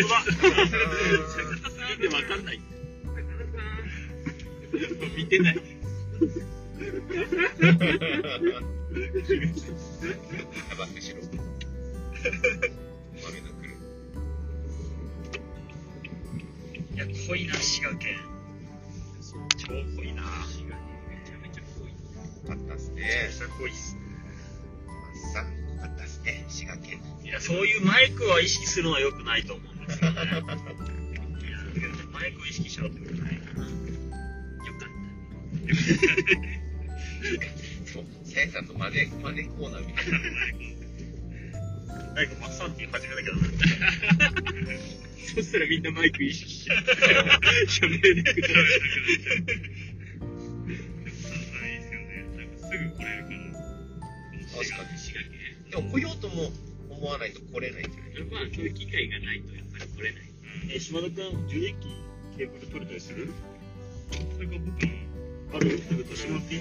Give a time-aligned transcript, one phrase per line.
[0.00, 0.08] わ
[2.22, 2.60] かんない。
[5.16, 5.56] 見てない。
[5.56, 5.62] や
[10.78, 11.20] ばくしろ。
[13.22, 13.76] 豆が来る。
[16.94, 18.16] いや、濃いな、滋賀県。
[19.58, 20.22] 超濃いな。
[20.48, 21.90] 滋賀ね、めちゃめちゃ濃い。
[21.90, 21.92] っ
[22.68, 23.30] たっすめね。
[23.36, 23.96] ちゃ濃いっす。
[25.92, 27.00] ったっすね、滋賀県。
[27.24, 29.71] いや、そういうマイクは意識するのは良くないと思う
[32.12, 33.64] マイクを意識しろってことないかな。
[33.64, 33.70] よ
[34.78, 34.88] かった
[37.92, 40.18] そう、さやさんの真似、真似コーナーみたいな。
[42.14, 43.42] なんかマッサンティン始めたけど、た。
[45.34, 46.76] そしたらみんなマイク意識しちゃう。
[47.66, 48.52] 喋れなくなる。
[48.52, 48.54] い
[50.66, 50.68] い
[51.02, 52.24] ですよね。
[52.36, 53.38] なんかすぐ来れるから。
[54.58, 55.32] 確かに滋賀県。
[55.70, 56.52] でも来ようとも
[56.90, 59.54] 思わないと来れないんじゃないまあ、そういう機会がないと
[59.92, 60.22] やっぱり来れない。
[60.74, 61.86] え、島田君、充電器
[62.36, 63.30] ケーブル取れたりする？
[64.34, 64.92] それが僕の
[65.54, 66.60] あるちょっとしてもらっていい？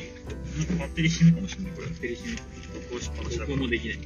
[0.59, 1.87] なんかバッテリー死ぬかもしれない、これ。
[1.87, 2.37] テレシの
[2.89, 3.99] こうしっぱなしだここもできない。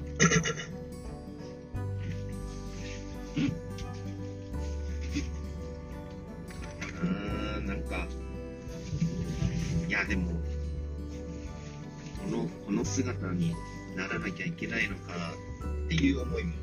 [6.97, 8.07] あーなんか、
[9.87, 10.31] いや、でも、
[12.23, 13.53] この、この姿に
[13.95, 15.33] ならなきゃいけないのか
[15.85, 16.53] っていう思いも、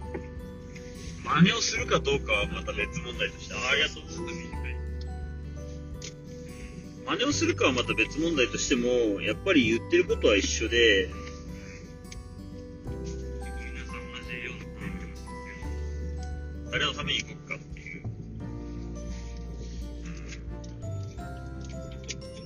[1.25, 4.37] 真似をするかどうかはまた別問題として、ありがとうございます。
[7.05, 11.09] 真似をするかはまた別問題としても、やっぱり言ってることは一緒で、
[12.87, 14.55] 皆さん同じよう
[16.65, 18.03] な誰のために動くかっていう。
[18.03, 18.11] 今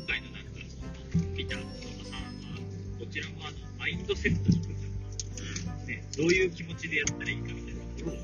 [0.06, 0.50] 回のなんか、
[1.36, 1.64] ピターの
[2.04, 2.24] さんは、
[2.98, 4.60] こちらもあの、マインドセットに
[5.86, 8.18] ね、どういう気持ちでやったらいいかみたいなところを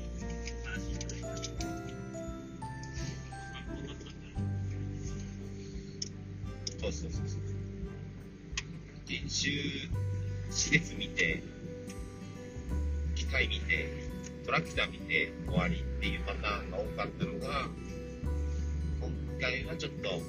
[6.93, 7.39] そうそうそうそう。
[9.07, 9.49] 研修
[10.51, 11.41] 施設見て、
[13.15, 13.89] 機械見て、
[14.45, 17.67] トラクター見て終わりっていうパターンが多かったのが、
[19.01, 19.11] 今
[19.41, 20.19] 回はちょっと考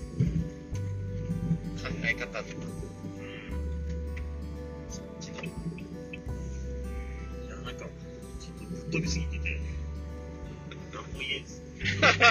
[2.02, 2.44] え方とか、
[4.88, 5.46] そっちの、い
[7.50, 7.84] や、なんか、
[8.40, 9.60] ちょっとぶっ飛びすぎてて、
[10.94, 11.62] 何も言えんです。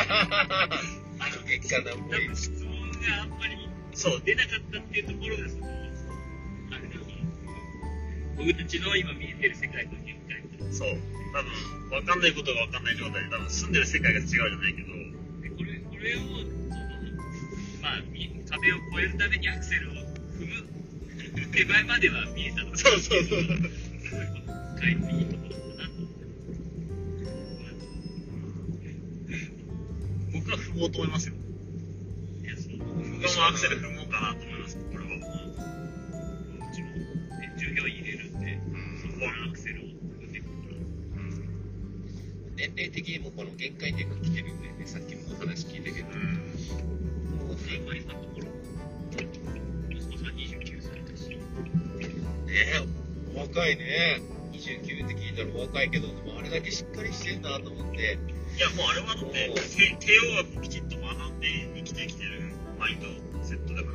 [1.19, 3.62] あの結果なんも多分質問があんまり
[3.93, 5.69] そう、出なかったっていうところがその、あ
[6.77, 8.45] れだと思う。
[8.45, 10.73] 僕たちの今見えてる世界と限界と。
[10.73, 10.97] そう。
[11.33, 14.87] 多分、わかんないことがわかんない状態で、多分住んでる世界が違うじゃないけど、
[15.41, 16.79] でこれこれをその、
[17.81, 23.45] まあ、み壁を越えるためにアクセルを踏む手前までは見えたのそうそうそうす
[24.15, 26.09] ごいこの回のいいところだなと思っ
[28.81, 28.89] て。
[30.33, 31.35] 僕は踏もうと思いますよ。
[33.37, 35.03] のアクセル踏もうかなと思います、これは。
[35.05, 36.89] うちも、
[37.39, 38.59] ね、従業員入れるんで、
[39.01, 40.31] そこのアクセルを踏ん。
[40.31, 40.75] でいくから。
[42.55, 48.47] 年齢的にもこの限界点が来てるんでね、さっきもお話聞いたけど、もう新米さんのところ、
[49.89, 51.37] 息子さん29歳だし、ね
[53.35, 54.21] お若いね。
[54.53, 58.19] 29って聞いたらお若いけど、でもあれだけしっかりしてんだと思って、
[58.55, 60.13] いや、もうあれはだって、帝帝
[60.53, 62.42] 王がきちっと学んで生きてきてる
[62.83, 63.07] マインド
[63.45, 63.93] セットだから、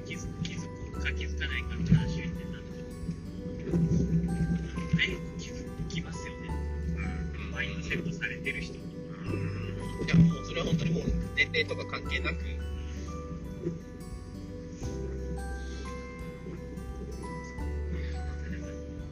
[0.00, 2.58] 気づ気づくか気づかないかの話を言ってたんだ
[3.56, 3.86] けど、ね、
[5.38, 6.50] 気づきますよね。
[7.52, 8.74] マインドセットされてる人。
[8.74, 8.78] い
[10.08, 11.02] や、もうそれは本当にもう
[11.36, 12.38] 年齢とか関係なく、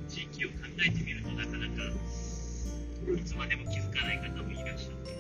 [0.09, 1.73] 地域を考えてみるとなかなか
[3.17, 5.18] いつまでも気づかない方もいらっしゃった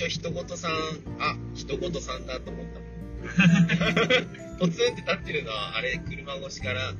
[0.00, 0.72] 最初、人ごとさん、
[1.18, 2.80] あ、人ごとさんだと思った。
[4.58, 6.94] ポツンって立ってるのは、あれ、車越しから、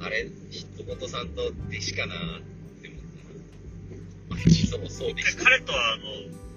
[0.00, 2.18] あれ、人ごとさんと弟子かなっ
[2.82, 3.00] て思っ
[4.28, 4.34] た。
[4.34, 5.44] まあ、そうそうでした。
[5.44, 6.02] 彼とは、あの、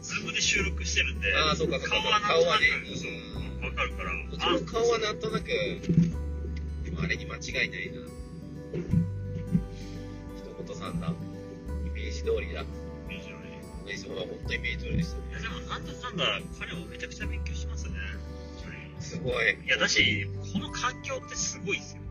[0.02, 2.20] ズームで収録してるんで、ああ、そうか、そうか。
[2.28, 2.68] 顔はね
[3.62, 8.02] う、わかるから、こっちの顔はなんとなく、でもあれに間違いないな。
[10.36, 11.14] 一言さんだ。
[11.88, 12.66] イメージ通りだ。
[13.94, 15.30] いいじゃないイメージは本当イメージ通りですよね。
[15.30, 16.26] いや、でも、なんだかんだ、
[16.60, 17.94] 彼もめちゃくちゃ勉強しますね。
[19.00, 19.58] すごい。
[19.66, 22.02] いや、だし、この環境ってすごいですよ。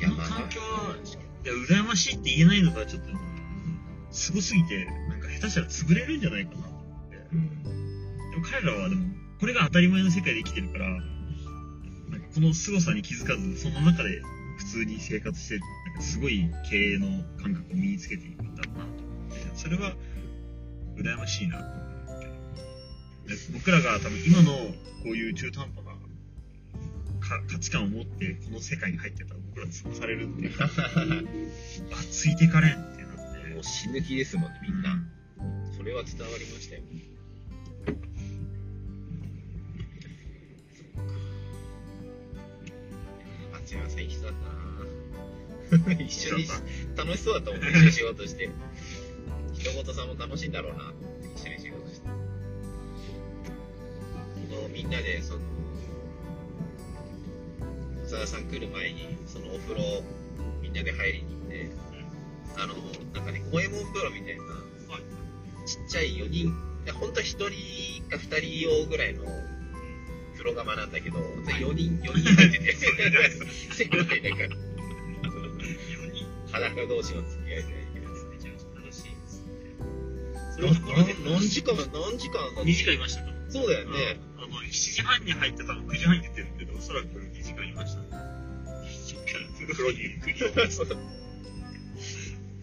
[0.00, 3.08] いや、このまあ環境は、いや、羨ましいって言えないのが、ちょっと、
[4.10, 7.16] すごすぎて、なんか下手したら潰れるんじゃないかなと思って。
[7.32, 7.62] うん
[8.30, 9.06] でも彼らは、でも、
[9.38, 14.22] これが当たり前の世界で生きてるから、なんかここの凄さに気づかず、その中で
[14.58, 17.06] 普通に生活して、なんかすごい経営の
[17.42, 19.94] 感覚を身につけていくんだろうなと思って、それは
[21.02, 23.36] 羨ましいなと思うけど。
[23.36, 24.74] で僕らが多分今のこ
[25.06, 25.90] ういう中途半端な
[27.30, 30.68] か価値観を持ってこの世界に入ってたら僕ら潰されるっていうか、 あ、
[32.10, 33.54] ついてかれんってなって。
[33.54, 35.06] もう死ぬ気ですもんね、みんな。
[35.76, 36.82] それは伝わりましたよ。
[43.52, 44.34] 松山さんいい人だっ
[45.70, 46.52] たな 一緒にし
[46.96, 48.50] 楽しそうだったもんね、一緒に仕事して。
[49.80, 50.92] 人事さんも楽しいんだろうな、
[51.34, 52.08] 一緒に仕事して。
[54.50, 55.40] 昨日みんなで、その、
[58.04, 60.02] 長田さん来る前に、そのお風呂、
[60.60, 61.70] みんなで入りに行って、
[62.58, 62.74] あの、
[63.14, 64.42] なんかね、五右衛門風呂みたいな、
[65.64, 66.52] ちっちゃい4人、い
[66.86, 67.40] や本当は1人
[68.10, 69.24] か2人用ぐらいの
[70.32, 72.76] 風呂釜なんだけど、4人、4人 入ってて、
[73.72, 74.44] せっかくなんか、
[75.96, 77.89] 4人裸同士の付き合いで。
[80.60, 84.20] 何時間、何時間2時間いましたかそうだよね。
[84.36, 88.06] あの、7時半に入ってたの9時半に出てるけど、おそらく2時間いましたね。
[88.84, 89.22] 2時間
[89.74, 90.38] 風呂にゆっくり。
[90.38, 90.40] い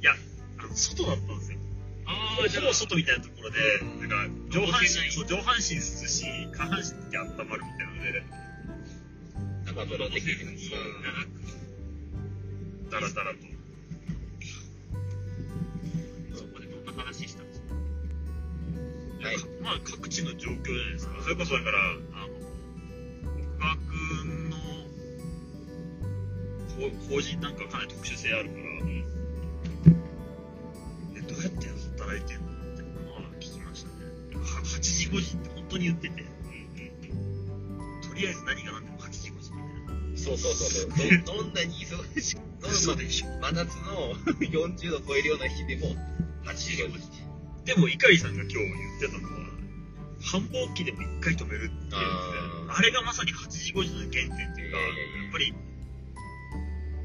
[0.03, 0.13] や、
[0.59, 1.59] あの、外だったんですよ。
[2.05, 4.15] ああ、じゃあ外みたいなところで、なんか、
[4.49, 8.23] 上半身、そう、上半身涼しい、下半身だけ温まるみたいなので、
[9.65, 10.69] 生風呂的に。
[10.69, 11.37] そう長く
[12.91, 13.56] ダラダラと。
[19.23, 21.23] はいまあ、各地の状況じゃないですか。
[21.23, 22.37] それこそだから、あの、
[23.33, 24.57] 国川君の、
[27.09, 28.63] 法人なんかかなり特殊性あるから、
[31.17, 31.67] えどうやって
[31.97, 33.95] 働いてんのってのは聞きましたね。
[34.35, 36.23] は8時5時って本当に言ってて、と
[38.13, 40.17] りあえず何が何でも8時5時みたいな。
[40.17, 40.89] そうそうそうそう。
[41.25, 42.77] ど どんなに忙しく、どんな。
[42.77, 44.13] 真夏の
[44.45, 45.95] 40度超えるような日でも、
[46.45, 47.16] 8時5時。
[47.67, 48.63] でも、碇さんが今日言
[48.95, 49.43] ってたのは、
[50.23, 52.01] 繁忙期でも1回止めるって言ってて
[52.71, 55.53] あれがまさに8時5時の原点っていうか、いやっぱり、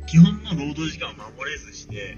[0.07, 2.17] 基本の労働時間を守れずして、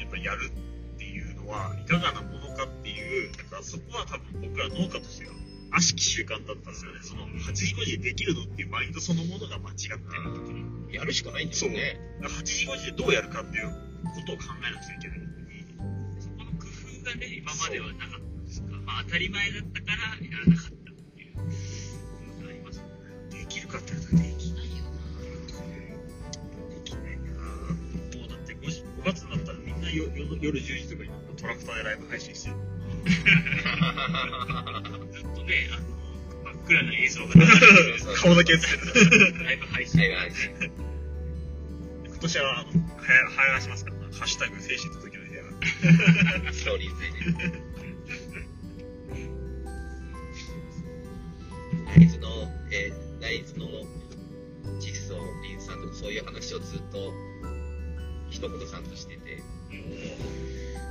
[0.00, 5.32] やっぱりやるっていうのは、いかがなものかっていう、だからそこは多分僕ら農家としては、
[5.72, 7.00] 悪しき習慣だったんですよね。
[7.02, 10.00] その、8時5時でできるのっていうマインドそのものが間違ってるっ
[10.46, 10.96] ていう。
[10.96, 12.00] やるしかないんですよね。
[12.22, 13.76] だから8時5時でどうやるかっていうこ
[14.26, 15.31] とを考えなくちゃいけない
[17.16, 18.66] ね、今まではなかったんですか？
[18.86, 21.50] まあ当たり前だったからやらなかったっていうのが
[22.48, 22.90] ありますよね。
[23.38, 24.90] できるかって言ったらできないよな
[26.74, 27.38] できないなも
[28.26, 30.10] うだって 5, 時5月になったらみんなよよ
[30.40, 32.56] 夜10時とかにトラクターでライブ配信してる。
[35.12, 35.86] ずっとね、あの、
[36.44, 37.52] 真っ暗な映像が流れて
[37.98, 38.76] そう顔だけ映ってる。
[39.38, 40.00] るライブ配信
[42.06, 42.76] 今年は、あの、は
[43.12, 44.02] や、はやらしますからな。
[44.16, 44.88] ハッシュタグ、精神。
[46.52, 47.62] ストーリーズでね。
[51.94, 52.28] 大豆の、
[52.72, 53.86] えー大豆の
[54.80, 55.14] 窒素、
[55.44, 57.12] リン酸とかそういう話をずっと
[58.30, 59.40] 一言さんとしてて、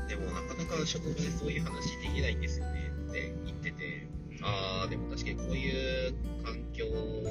[0.07, 4.07] でもなかなか職場でそういう話できないんですよねって言ってて、
[4.41, 6.13] ああ、でも確かにこういう
[6.45, 6.85] 環境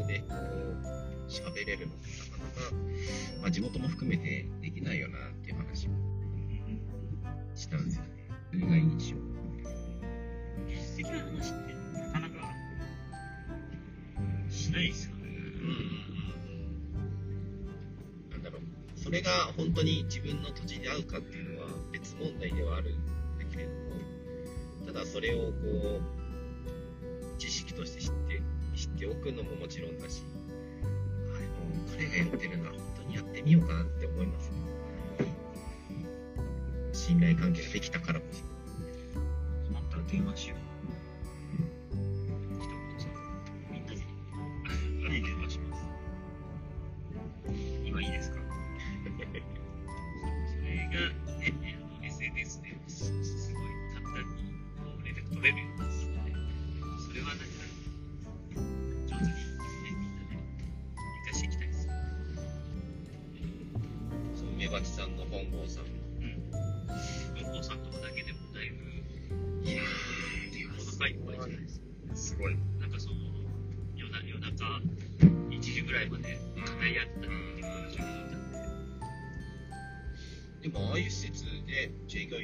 [0.07, 2.73] でこう喋れるのってなかなか、
[3.41, 5.91] まあ、地元も含めてできないよなっていう話を
[7.61, 8.11] したんですよね。
[8.55, 9.21] 意外にしよう。
[10.67, 12.55] 技術的な話ってなかなか
[14.49, 15.23] しないですよね。
[18.31, 18.63] なんだろう、
[18.97, 23.07] それが本当に自分の土地に合うかっていうのは別問題ではあるん
[23.39, 23.77] だけれども、
[24.87, 26.01] ただそれをこう、
[27.39, 28.43] 知識として知って、
[28.75, 30.23] 知っておくのももちろんだし、
[31.35, 31.53] あでも
[31.95, 34.60] 彼がやってるのは本当にやってみようかなって思いますね。
[37.01, 38.43] 信頼関係ができたからこそ。
[39.73, 40.70] 困ったら電話しよう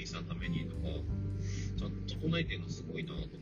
[0.06, 0.82] リさんのためにとか、
[1.76, 1.98] ちゃんと
[2.38, 3.34] えてるのすごいなと思って。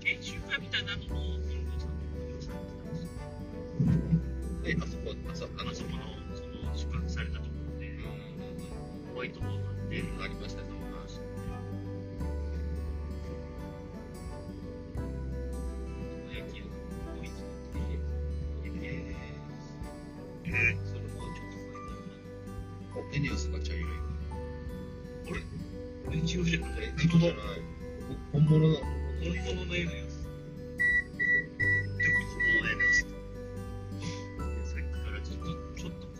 [0.00, 1.38] 研修会みたいなのも、
[1.78, 3.22] さんのとこでさてたんですか？
[4.66, 6.02] で、あそこ、あのそこの、
[6.34, 7.94] その、宿泊されたところで、
[9.14, 10.79] ホワイトボードがあって、ありましたね。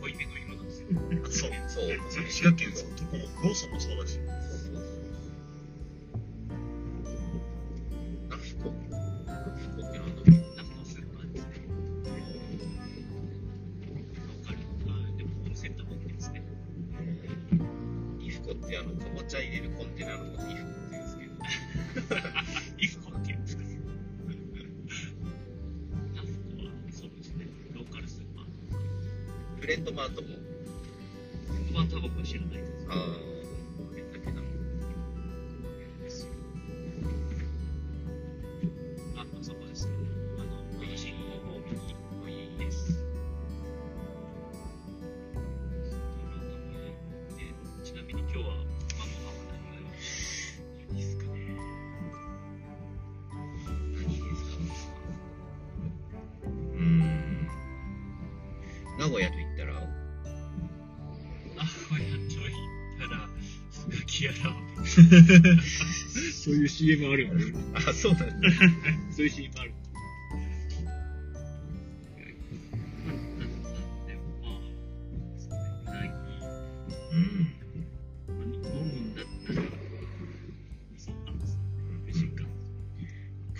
[0.00, 0.87] 濃いめの色なんですよ。
[0.90, 2.10] あそうそう。
[2.10, 2.72] それ滋賀県
[18.64, 21.30] ってあの、かぼちゃ入れるコンテナのことイフコって言うんですけど。
[22.78, 23.62] イフコって言うんですか
[26.14, 27.46] ナフコはそうですね。
[27.72, 29.60] ローカルスーパー。
[29.60, 30.28] フレンドマートも。
[30.28, 32.86] フットバンタバコは知らないです。
[32.88, 33.29] ああ、
[66.44, 67.44] そういう CM あるよね。
[67.74, 68.48] あ、そうなんだ。
[69.10, 69.72] そういう CM ある。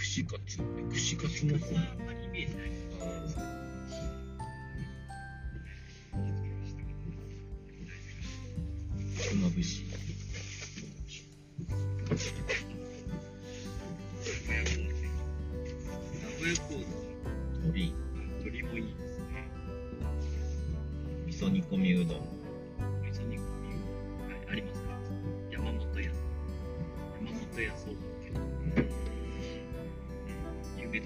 [0.01, 1.47] 串カツ。
[1.47, 1.77] の方。
[1.77, 2.07] あん。
[2.07, 2.87] まりイメージないです。
[9.31, 9.90] 熊節。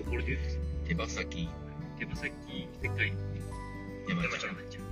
[0.05, 0.39] ところで
[0.87, 1.49] 手羽先。
[1.99, 2.33] 手羽先
[2.83, 3.13] でかい
[4.09, 4.57] 山ちゃん。
[4.57, 4.85] 山ちゃん。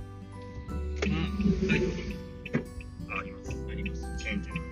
[1.05, 1.69] うん。
[1.69, 1.81] はい。
[3.19, 3.57] あります。
[3.69, 4.01] あります。
[4.17, 4.62] チェーンゃん